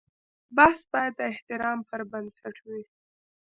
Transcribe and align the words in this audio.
بحث 0.57 0.81
باید 0.91 1.13
د 1.17 1.21
احترام 1.33 1.79
پر 1.89 2.01
بنسټ 2.11 2.55
وي. 2.67 2.83